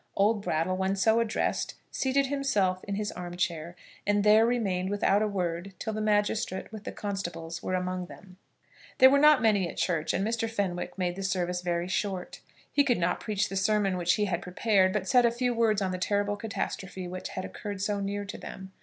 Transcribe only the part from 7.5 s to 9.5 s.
were among them. There were not